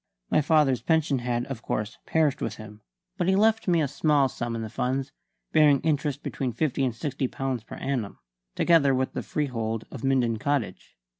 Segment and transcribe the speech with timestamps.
[0.31, 2.81] My father's pension had, of course, perished with him;
[3.19, 5.11] but he left me a small sum in the funds,
[5.51, 8.17] bearing interest between fifty and sixty pounds per annum,
[8.55, 10.97] together with the freehold of Minden Cottage.